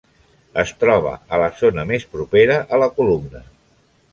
[0.61, 3.45] Es troba a la zona més propera a la columna.